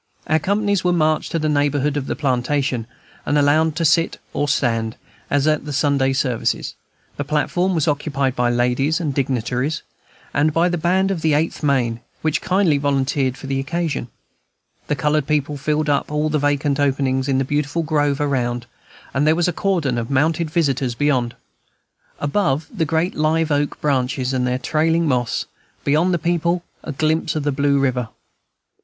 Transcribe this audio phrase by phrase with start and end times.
[0.25, 2.87] Our companies were marched to the neighborhood of the platform,
[3.23, 4.95] and allowed to sit or stand,
[5.29, 6.73] as at the Sunday services;
[7.17, 9.83] the platform was occupied by ladies and dignitaries,
[10.33, 14.07] and by the band of the Eighth Maine, which kindly volunteered for the occasion;
[14.87, 18.65] the colored people filled up all the vacant openings in the beautiful grove around,
[19.13, 21.35] and there was a cordon of mounted visitors beyond.
[22.19, 25.45] Above, the great live oak branches and their trailing moss;
[25.83, 28.09] beyond the people, a glimpse of the blue river.